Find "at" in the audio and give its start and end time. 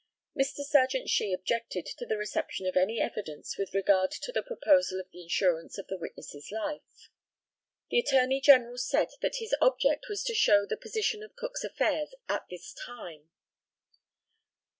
12.27-12.47